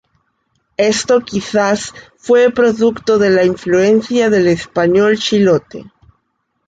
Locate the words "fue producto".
2.17-3.19